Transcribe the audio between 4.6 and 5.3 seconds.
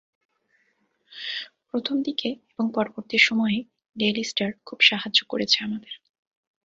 খুব সাহায্য